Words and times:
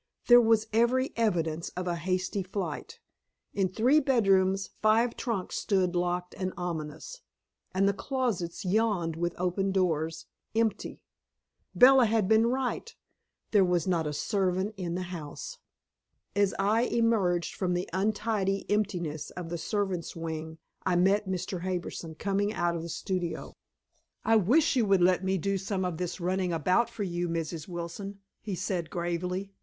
There 0.25 0.41
was 0.41 0.65
every 0.73 1.13
evidence 1.15 1.69
of 1.77 1.85
a 1.87 1.95
hasty 1.95 2.41
flight; 2.41 2.99
in 3.53 3.69
three 3.69 3.99
bedrooms 3.99 4.71
five 4.81 5.15
trunks 5.15 5.57
stood 5.57 5.95
locked 5.95 6.33
and 6.39 6.53
ominous, 6.57 7.21
and 7.71 7.87
the 7.87 7.93
closets 7.93 8.65
yawned 8.65 9.15
with 9.15 9.39
open 9.39 9.71
doors, 9.71 10.25
empty. 10.55 11.03
Bella 11.75 12.07
had 12.07 12.27
been 12.27 12.47
right; 12.47 12.95
there 13.51 13.63
was 13.63 13.85
not 13.85 14.07
a 14.07 14.11
servant 14.13 14.73
in 14.75 14.95
the 14.95 15.03
house. 15.13 15.59
As 16.35 16.55
I 16.57 16.85
emerged 16.85 17.53
from 17.53 17.75
the 17.75 17.87
untidy 17.93 18.65
emptiness 18.71 19.29
of 19.29 19.49
the 19.49 19.57
servants' 19.59 20.15
wing, 20.15 20.57
I 20.83 20.95
met 20.95 21.27
Mr. 21.29 21.61
Harbison 21.61 22.15
coming 22.15 22.51
out 22.51 22.75
of 22.75 22.81
the 22.81 22.89
studio. 22.89 23.53
"I 24.25 24.37
wish 24.37 24.75
you 24.75 24.83
would 24.87 25.03
let 25.03 25.23
me 25.23 25.37
do 25.37 25.59
some 25.59 25.85
of 25.85 25.97
this 25.97 26.19
running 26.19 26.51
about 26.51 26.89
for 26.89 27.03
you, 27.03 27.29
Mrs. 27.29 27.67
Wilson," 27.67 28.17
he 28.41 28.55
said 28.55 28.89
gravely. 28.89 29.51